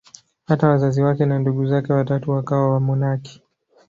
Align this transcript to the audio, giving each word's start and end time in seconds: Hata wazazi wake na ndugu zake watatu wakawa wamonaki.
Hata 0.47 0.69
wazazi 0.69 1.01
wake 1.01 1.25
na 1.25 1.39
ndugu 1.39 1.65
zake 1.65 1.93
watatu 1.93 2.31
wakawa 2.31 2.69
wamonaki. 2.73 3.41